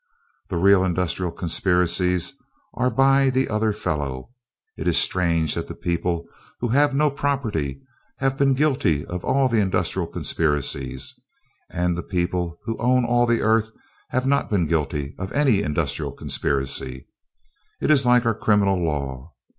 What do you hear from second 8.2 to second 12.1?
been guilty of all of the industrial conspiracies, and the